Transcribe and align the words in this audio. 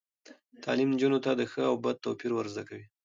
تعلیم 0.63 0.89
نجونو 0.93 1.19
ته 1.25 1.31
د 1.35 1.41
ښه 1.51 1.61
او 1.69 1.75
بد 1.83 1.97
توپیر 2.03 2.31
ور 2.33 2.47
زده 2.53 2.63
کوي. 2.69 2.85